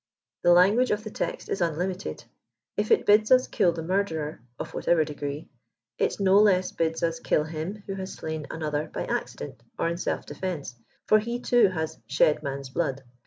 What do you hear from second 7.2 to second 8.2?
him Mvho has